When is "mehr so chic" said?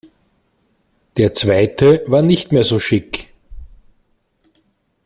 2.51-3.31